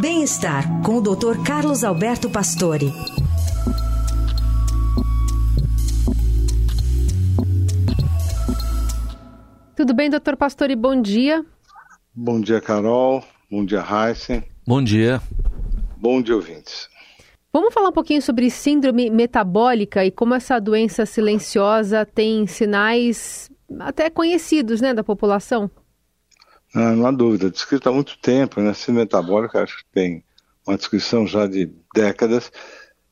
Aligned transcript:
Bem-estar 0.00 0.82
com 0.82 0.96
o 0.96 1.00
Dr. 1.00 1.40
Carlos 1.46 1.84
Alberto 1.84 2.28
Pastore. 2.28 2.92
Tudo 9.76 9.94
bem, 9.94 10.10
doutor 10.10 10.36
Pastore? 10.36 10.74
Bom 10.74 11.00
dia. 11.00 11.46
Bom 12.12 12.40
dia, 12.40 12.60
Carol. 12.60 13.22
Bom 13.48 13.64
dia, 13.64 13.84
Heisen. 13.88 14.42
Bom 14.66 14.82
dia. 14.82 15.22
Bom 15.96 16.20
dia, 16.20 16.34
ouvintes. 16.34 16.88
Vamos 17.52 17.72
falar 17.72 17.90
um 17.90 17.92
pouquinho 17.92 18.20
sobre 18.20 18.50
síndrome 18.50 19.08
metabólica 19.10 20.04
e 20.04 20.10
como 20.10 20.34
essa 20.34 20.58
doença 20.58 21.06
silenciosa 21.06 22.04
tem 22.04 22.48
sinais 22.48 23.48
até 23.78 24.10
conhecidos 24.10 24.80
né, 24.80 24.92
da 24.92 25.04
população? 25.04 25.70
Ah, 26.74 26.90
não 26.90 27.06
há 27.06 27.12
dúvida, 27.12 27.48
descrita 27.50 27.88
há 27.88 27.92
muito 27.92 28.18
tempo, 28.18 28.60
né? 28.60 28.74
Síndrome 28.74 29.02
metabólica 29.02 29.62
acho 29.62 29.78
que 29.78 29.84
tem 29.92 30.24
uma 30.66 30.76
descrição 30.76 31.24
já 31.24 31.46
de 31.46 31.72
décadas. 31.94 32.50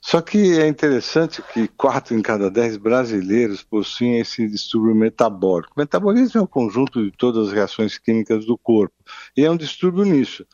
Só 0.01 0.21
que 0.21 0.59
é 0.59 0.67
interessante 0.67 1.41
que 1.53 1.69
quatro 1.69 2.13
em 2.17 2.23
cada 2.23 2.51
dez 2.51 2.77
brasileiros 2.77 3.63
possuem 3.63 4.19
esse 4.19 4.49
distúrbio 4.49 4.97
metabólico. 4.97 5.75
O 5.77 5.81
metabolismo 5.81 6.41
é 6.41 6.43
o 6.43 6.49
conjunto 6.49 7.05
de 7.05 7.13
todas 7.13 7.49
as 7.49 7.53
reações 7.53 7.99
químicas 7.99 8.45
do 8.45 8.59
corpo 8.59 8.97
e 9.37 9.45
é 9.45 9.51
um 9.51 9.57
distúrbio 9.57 10.05
nisso. 10.05 10.45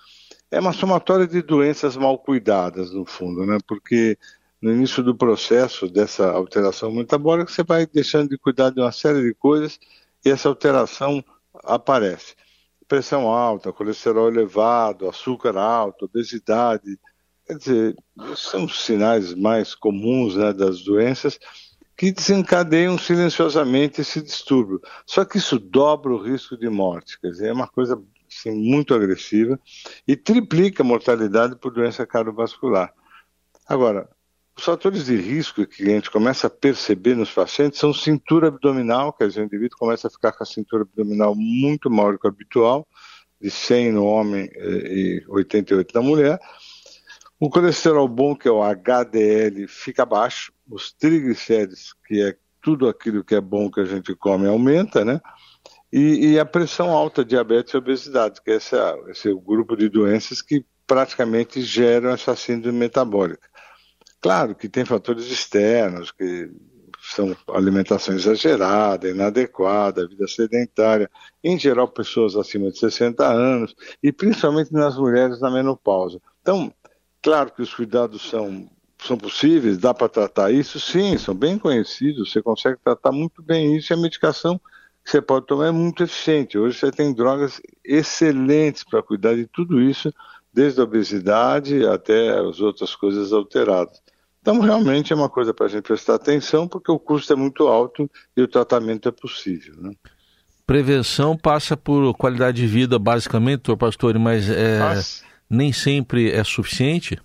É 0.50 0.60
uma 0.60 0.74
somatória 0.74 1.26
de 1.26 1.40
doenças 1.40 1.96
mal 1.96 2.18
cuidadas, 2.18 2.92
no 2.92 3.06
fundo, 3.06 3.46
né? 3.46 3.56
Porque 3.66 4.18
no 4.60 4.70
início 4.70 5.02
do 5.02 5.16
processo 5.16 5.88
dessa 5.88 6.30
alteração 6.30 6.92
metabólica, 6.92 7.50
você 7.50 7.62
vai 7.62 7.86
deixando 7.86 8.28
de 8.28 8.36
cuidar 8.36 8.68
de 8.68 8.80
uma 8.80 8.92
série 8.92 9.22
de 9.22 9.32
coisas 9.32 9.80
e 10.22 10.28
essa 10.30 10.46
alteração 10.50 11.24
aparece 11.64 12.34
pressão 12.88 13.28
alta, 13.28 13.72
colesterol 13.72 14.28
elevado, 14.28 15.08
açúcar 15.08 15.56
alto, 15.56 16.06
obesidade. 16.06 16.98
Quer 17.46 17.56
dizer, 17.58 17.96
são 18.34 18.64
os 18.64 18.84
sinais 18.84 19.34
mais 19.34 19.74
comuns 19.74 20.34
né, 20.34 20.52
das 20.52 20.82
doenças 20.82 21.38
que 21.96 22.12
desencadeiam 22.12 22.96
silenciosamente 22.96 24.00
esse 24.00 24.22
distúrbio. 24.22 24.80
Só 25.04 25.24
que 25.24 25.38
isso 25.38 25.58
dobra 25.58 26.12
o 26.12 26.22
risco 26.22 26.56
de 26.56 26.68
morte, 26.68 27.20
quer 27.20 27.30
dizer, 27.30 27.48
é 27.48 27.52
uma 27.52 27.66
coisa 27.66 28.00
assim, 28.30 28.52
muito 28.52 28.94
agressiva 28.94 29.58
e 30.06 30.16
triplica 30.16 30.82
a 30.82 30.86
mortalidade 30.86 31.56
por 31.56 31.72
doença 31.72 32.06
cardiovascular. 32.06 32.92
Agora, 33.66 34.08
os 34.58 34.64
fatores 34.64 35.06
de 35.06 35.14
risco 35.16 35.64
que 35.64 35.84
a 35.84 35.86
gente 35.86 36.10
começa 36.10 36.48
a 36.48 36.50
perceber 36.50 37.14
nos 37.14 37.30
pacientes 37.30 37.78
são 37.78 37.94
cintura 37.94 38.48
abdominal, 38.48 39.12
quer 39.12 39.28
dizer, 39.28 39.42
o 39.42 39.44
indivíduo 39.44 39.78
começa 39.78 40.08
a 40.08 40.10
ficar 40.10 40.32
com 40.32 40.42
a 40.42 40.46
cintura 40.46 40.82
abdominal 40.82 41.32
muito 41.36 41.88
maior 41.88 42.18
que 42.18 42.26
o 42.26 42.28
habitual, 42.28 42.86
de 43.40 43.52
100 43.52 43.92
no 43.92 44.04
homem 44.04 44.50
eh, 44.52 44.92
e 44.92 45.24
88 45.28 45.94
na 45.94 46.02
mulher. 46.02 46.40
O 47.38 47.48
colesterol 47.48 48.08
bom, 48.08 48.34
que 48.34 48.48
é 48.48 48.50
o 48.50 48.60
HDL, 48.60 49.68
fica 49.68 50.04
baixo. 50.04 50.52
Os 50.68 50.92
triglicéridos, 50.92 51.94
que 52.04 52.20
é 52.20 52.36
tudo 52.60 52.88
aquilo 52.88 53.22
que 53.22 53.36
é 53.36 53.40
bom 53.40 53.70
que 53.70 53.78
a 53.78 53.84
gente 53.84 54.12
come, 54.16 54.48
aumenta, 54.48 55.04
né? 55.04 55.20
E, 55.92 56.32
e 56.32 56.38
a 56.38 56.44
pressão 56.44 56.90
alta, 56.90 57.24
diabetes 57.24 57.74
e 57.74 57.76
obesidade, 57.76 58.42
que 58.42 58.50
esse 58.50 58.74
é, 58.74 59.10
esse 59.10 59.28
é 59.28 59.32
o 59.32 59.40
grupo 59.40 59.76
de 59.76 59.88
doenças 59.88 60.42
que 60.42 60.66
praticamente 60.84 61.62
geram 61.62 62.10
essa 62.10 62.34
síndrome 62.34 62.76
metabólica. 62.76 63.48
Claro 64.20 64.54
que 64.54 64.68
tem 64.68 64.84
fatores 64.84 65.26
externos, 65.26 66.10
que 66.10 66.50
são 67.00 67.36
alimentação 67.48 68.14
exagerada, 68.14 69.08
inadequada, 69.08 70.08
vida 70.08 70.26
sedentária, 70.26 71.10
em 71.42 71.58
geral 71.58 71.88
pessoas 71.88 72.34
acima 72.36 72.70
de 72.70 72.78
60 72.78 73.24
anos 73.24 73.74
e 74.02 74.12
principalmente 74.12 74.72
nas 74.72 74.96
mulheres 74.96 75.40
na 75.40 75.50
menopausa. 75.50 76.20
Então, 76.42 76.72
claro 77.22 77.52
que 77.52 77.62
os 77.62 77.72
cuidados 77.72 78.28
são, 78.28 78.68
são 78.98 79.16
possíveis, 79.16 79.78
dá 79.78 79.94
para 79.94 80.08
tratar 80.08 80.50
isso, 80.52 80.80
sim, 80.80 81.16
são 81.16 81.34
bem 81.34 81.58
conhecidos, 81.58 82.32
você 82.32 82.42
consegue 82.42 82.78
tratar 82.82 83.12
muito 83.12 83.42
bem 83.42 83.76
isso 83.76 83.92
e 83.92 83.94
a 83.94 83.96
medicação 83.96 84.60
que 85.04 85.12
você 85.12 85.22
pode 85.22 85.46
tomar 85.46 85.68
é 85.68 85.70
muito 85.70 86.02
eficiente. 86.02 86.58
Hoje 86.58 86.78
você 86.78 86.90
tem 86.90 87.14
drogas 87.14 87.62
excelentes 87.82 88.84
para 88.84 89.02
cuidar 89.02 89.34
de 89.34 89.46
tudo 89.46 89.80
isso, 89.80 90.12
desde 90.58 90.80
a 90.80 90.82
obesidade 90.82 91.86
até 91.86 92.36
as 92.36 92.60
outras 92.60 92.96
coisas 92.96 93.32
alteradas. 93.32 94.02
Então, 94.42 94.58
realmente 94.58 95.12
é 95.12 95.16
uma 95.16 95.28
coisa 95.28 95.54
para 95.54 95.66
a 95.66 95.68
gente 95.68 95.84
prestar 95.84 96.16
atenção, 96.16 96.66
porque 96.66 96.90
o 96.90 96.98
custo 96.98 97.32
é 97.32 97.36
muito 97.36 97.68
alto 97.68 98.10
e 98.36 98.42
o 98.42 98.48
tratamento 98.48 99.08
é 99.08 99.12
possível. 99.12 99.76
Né? 99.78 99.92
Prevenção 100.66 101.36
passa 101.36 101.76
por 101.76 102.12
qualidade 102.14 102.60
de 102.60 102.66
vida, 102.66 102.98
basicamente, 102.98 103.62
doutor 103.62 103.76
Pastore, 103.76 104.18
mas 104.18 104.50
é, 104.50 104.80
nem 105.48 105.72
sempre 105.72 106.32
é 106.32 106.42
suficiente? 106.42 107.16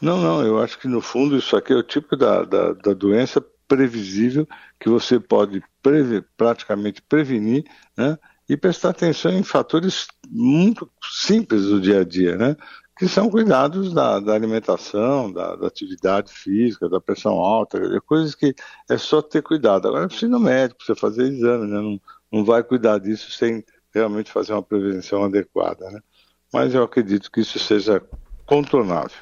Não, 0.00 0.22
não, 0.22 0.46
eu 0.46 0.60
acho 0.60 0.78
que 0.78 0.86
no 0.86 1.00
fundo 1.00 1.36
isso 1.36 1.56
aqui 1.56 1.72
é 1.72 1.76
o 1.76 1.82
tipo 1.82 2.16
da, 2.16 2.44
da, 2.44 2.72
da 2.74 2.92
doença 2.92 3.44
previsível 3.66 4.46
que 4.78 4.88
você 4.88 5.18
pode 5.18 5.60
preve, 5.82 6.22
praticamente 6.36 7.02
prevenir 7.02 7.64
né, 7.96 8.16
e 8.50 8.56
prestar 8.56 8.90
atenção 8.90 9.30
em 9.30 9.44
fatores 9.44 10.08
muito 10.28 10.90
simples 11.00 11.66
do 11.66 11.80
dia 11.80 12.00
a 12.00 12.04
dia, 12.04 12.36
né? 12.36 12.56
que 12.98 13.06
são 13.06 13.30
cuidados 13.30 13.94
da, 13.94 14.18
da 14.18 14.34
alimentação, 14.34 15.32
da, 15.32 15.54
da, 15.54 15.68
atividade 15.68 16.32
física, 16.32 16.88
da 16.88 17.00
pressão 17.00 17.34
alta, 17.34 17.78
coisas 18.00 18.34
que 18.34 18.52
é 18.90 18.98
só 18.98 19.22
ter 19.22 19.40
cuidado. 19.40 19.86
Agora 19.86 20.08
precisa 20.08 20.26
ir 20.26 20.30
no 20.30 20.40
médico, 20.40 20.78
precisa 20.78 20.98
fazer 20.98 21.28
exame, 21.28 21.68
né? 21.68 21.80
não, 21.80 22.00
não 22.32 22.44
vai 22.44 22.64
cuidar 22.64 22.98
disso 22.98 23.30
sem 23.30 23.64
realmente 23.94 24.32
fazer 24.32 24.52
uma 24.52 24.64
prevenção 24.64 25.22
adequada. 25.22 25.88
Né? 25.88 26.00
Mas 26.52 26.74
eu 26.74 26.82
acredito 26.82 27.30
que 27.30 27.42
isso 27.42 27.58
seja 27.60 28.02
contornável. 28.44 29.16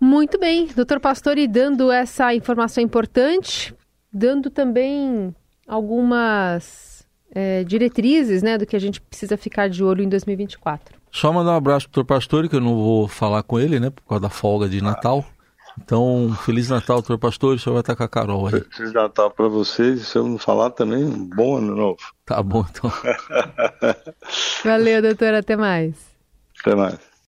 Muito 0.00 0.38
bem, 0.38 0.68
doutor 0.68 1.00
Pastore, 1.00 1.48
dando 1.48 1.90
essa 1.90 2.32
informação 2.32 2.82
importante, 2.82 3.74
dando 4.12 4.50
também 4.50 5.34
algumas 5.66 6.91
é, 7.34 7.64
diretrizes 7.64 8.42
né, 8.42 8.58
do 8.58 8.66
que 8.66 8.76
a 8.76 8.78
gente 8.78 9.00
precisa 9.00 9.36
ficar 9.36 9.68
de 9.68 9.82
olho 9.82 10.02
em 10.04 10.08
2024. 10.08 10.96
Só 11.10 11.32
mandar 11.32 11.52
um 11.52 11.56
abraço 11.56 11.88
pro 11.88 11.96
doutor 11.96 12.14
Pastore, 12.14 12.48
que 12.48 12.56
eu 12.56 12.60
não 12.60 12.74
vou 12.74 13.08
falar 13.08 13.42
com 13.42 13.58
ele, 13.58 13.78
né? 13.78 13.90
Por 13.90 14.02
causa 14.02 14.22
da 14.22 14.30
folga 14.30 14.68
de 14.68 14.82
Natal. 14.82 15.24
Então, 15.80 16.34
Feliz 16.44 16.68
Natal, 16.68 16.96
doutor 16.96 17.18
Pastor, 17.18 17.54
o 17.54 17.58
senhor 17.58 17.74
vai 17.74 17.80
estar 17.80 17.96
com 17.96 18.02
a 18.02 18.08
Carol 18.08 18.46
aí. 18.46 18.62
Feliz 18.70 18.92
Natal 18.92 19.30
para 19.30 19.48
vocês, 19.48 20.08
se 20.08 20.16
eu 20.16 20.26
não 20.26 20.38
falar 20.38 20.70
também, 20.70 21.04
um 21.04 21.28
bom 21.28 21.56
ano 21.56 21.74
novo. 21.74 21.98
Tá 22.26 22.42
bom, 22.42 22.64
então. 22.70 22.92
Valeu, 24.64 25.00
doutor, 25.02 25.34
até 25.34 25.56
mais. 25.56 25.94
Até 26.60 26.74
mais. 26.74 27.11